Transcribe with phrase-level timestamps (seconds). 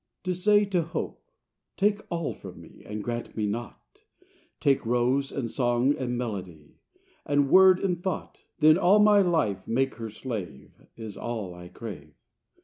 [0.27, 1.21] II To say to Hope,
[1.77, 4.01] Take all from me, And grant me naught:
[4.59, 6.79] Take rose, and song, and melody,
[7.23, 11.67] And word and thought: Then all my life make me her slave, Is all I
[11.67, 12.15] crave.